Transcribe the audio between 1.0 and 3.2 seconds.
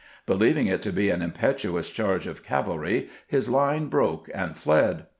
an impetuous charge of cavalry,